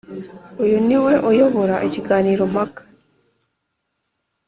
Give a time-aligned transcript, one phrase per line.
[0.63, 2.81] Uyu ni we uyobora ikiganiro mpaka